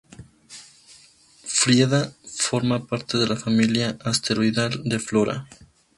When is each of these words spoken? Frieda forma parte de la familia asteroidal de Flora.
Frieda 1.45 2.11
forma 2.25 2.87
parte 2.87 3.19
de 3.19 3.27
la 3.27 3.35
familia 3.35 3.99
asteroidal 4.03 4.81
de 4.83 4.97
Flora. 4.97 5.47